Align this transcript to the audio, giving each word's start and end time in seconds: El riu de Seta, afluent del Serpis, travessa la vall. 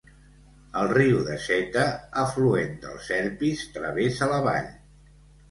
El 0.79 0.87
riu 0.91 1.19
de 1.27 1.35
Seta, 1.47 1.83
afluent 2.23 2.73
del 2.87 2.97
Serpis, 3.09 3.63
travessa 3.77 4.33
la 4.35 4.43
vall. 4.51 4.75